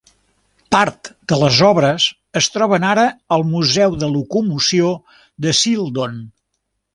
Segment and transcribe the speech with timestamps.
[0.75, 2.07] Part de les obres
[2.41, 3.03] es troben ara
[3.37, 4.89] al museu de locomoció
[5.47, 6.19] de Shildon.